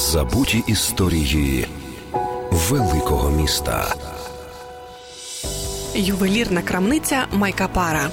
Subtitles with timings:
[0.00, 1.66] Забуті історії
[2.52, 3.94] великого міста.
[5.94, 8.10] Ювелірна крамниця Майкапара.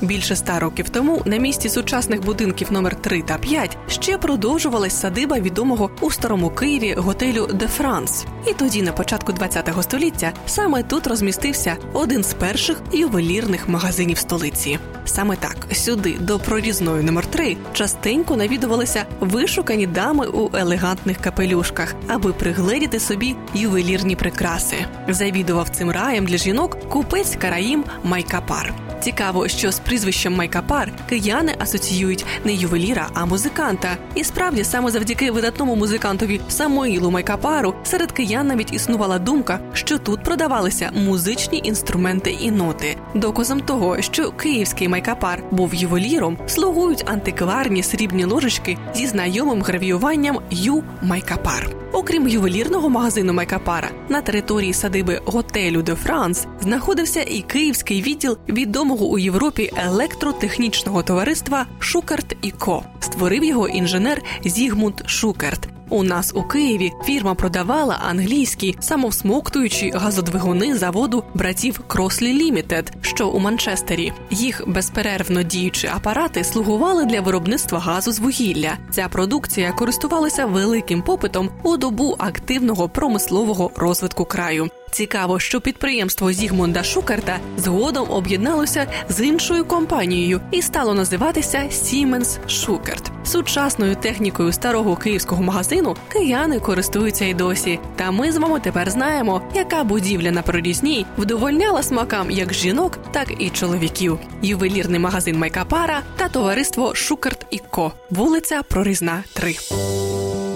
[0.00, 5.38] Більше ста років тому на місці сучасних будинків номер 3 та 5 ще продовжувалась садиба
[5.38, 8.24] відомого у старому Києві готелю Де Франс.
[8.46, 14.78] І тоді, на початку ХХ століття, саме тут розмістився один з перших ювелірних магазинів столиці.
[15.04, 22.32] Саме так сюди, до прорізної номер 3 частенько навідувалися вишукані дами у елегантних капелюшках, аби
[22.32, 24.76] пригледіти собі ювелірні прикраси.
[25.08, 28.85] Завідував цим раєм для жінок купець караїм Майкапар.
[29.00, 33.96] Цікаво, що з прізвищем Майкапар кияни асоціюють не ювеліра, а музиканта.
[34.14, 40.22] І справді саме завдяки видатному музикантові Самоїлу Майкапару серед киян навіть існувала думка, що тут
[40.22, 42.96] продавалися музичні інструменти і ноти.
[43.14, 50.84] Доказом того, що київський Майкапар був ювеліром, слугують антикварні срібні ложечки зі знайомим гравіюванням Ю
[51.02, 51.70] Майкапар.
[51.92, 58.85] Окрім ювелірного магазину Майкапара, на території садиби готелю де Франс знаходився і київський відділ відомого
[58.94, 62.84] у Європі електротехнічного товариства Шукарт і Ко.
[63.00, 65.75] Створив його інженер Зігмунд Шукарт.
[65.88, 73.38] У нас у Києві фірма продавала англійські самовсмоктуючі газодвигуни заводу братів Крослі Лімітед, що у
[73.38, 74.12] Манчестері.
[74.30, 78.72] Їх безперервно діючі апарати слугували для виробництва газу з вугілля.
[78.90, 84.68] Ця продукція користувалася великим попитом у добу активного промислового розвитку краю.
[84.90, 93.15] Цікаво, що підприємство Зігмунда Шукарта згодом об'єдналося з іншою компанією і стало називатися Siemens Шукарт.
[93.26, 97.78] Сучасною технікою старого київського магазину кияни користуються й досі.
[97.96, 103.32] Та ми з вами тепер знаємо, яка будівля на прорізній вдовольняла смакам як жінок, так
[103.38, 104.18] і чоловіків.
[104.42, 109.56] Ювелірний магазин Майкапара та товариство Шукарт і Ко, вулиця Прорізна, 3.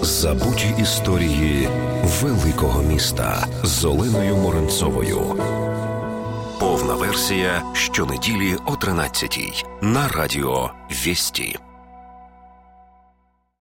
[0.01, 1.69] Забуті історії
[2.21, 5.35] великого міста з Оленою Моренцовою.
[6.59, 10.71] Повна версія щонеділі о 13 на радіо
[11.05, 11.59] Вісті.